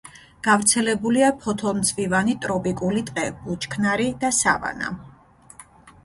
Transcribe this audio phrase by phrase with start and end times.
[0.45, 4.89] გავრცელებულია ფოთოლმცვივანი ტროპიკული ტყე, ბუჩქნარი და სავანა.